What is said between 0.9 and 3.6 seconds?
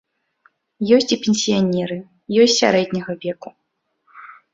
Ёсць і пенсіянеры, ёсць сярэдняга веку.